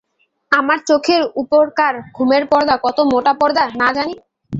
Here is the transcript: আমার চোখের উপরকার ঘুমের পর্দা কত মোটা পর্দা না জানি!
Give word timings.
আমার 0.51 0.79
চোখের 0.89 1.21
উপরকার 1.41 1.93
ঘুমের 2.15 2.43
পর্দা 2.51 2.75
কত 2.85 2.97
মোটা 3.11 3.33
পর্দা 3.39 3.63
না 3.81 3.89
জানি! 3.97 4.13